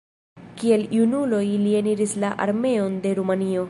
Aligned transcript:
Kiel 0.61 0.85
junulo 0.95 1.41
li 1.63 1.73
eniris 1.83 2.17
la 2.27 2.35
armeon 2.47 3.01
de 3.07 3.19
Rumanio. 3.23 3.59